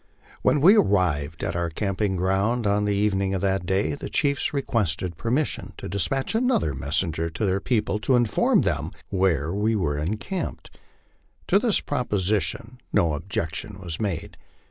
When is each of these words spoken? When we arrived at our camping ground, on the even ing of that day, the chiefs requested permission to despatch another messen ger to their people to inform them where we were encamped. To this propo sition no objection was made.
When 0.41 0.61
we 0.61 0.75
arrived 0.75 1.43
at 1.43 1.55
our 1.55 1.69
camping 1.69 2.15
ground, 2.15 2.65
on 2.65 2.85
the 2.85 2.91
even 2.95 3.21
ing 3.21 3.33
of 3.35 3.41
that 3.41 3.67
day, 3.67 3.93
the 3.93 4.09
chiefs 4.09 4.51
requested 4.51 5.15
permission 5.15 5.73
to 5.77 5.87
despatch 5.87 6.33
another 6.33 6.73
messen 6.73 7.11
ger 7.11 7.29
to 7.29 7.45
their 7.45 7.59
people 7.59 7.99
to 7.99 8.15
inform 8.15 8.61
them 8.61 8.89
where 9.09 9.53
we 9.53 9.75
were 9.75 9.99
encamped. 9.99 10.75
To 11.49 11.59
this 11.59 11.81
propo 11.81 12.13
sition 12.17 12.79
no 12.91 13.13
objection 13.13 13.79
was 13.79 14.01
made. 14.01 14.37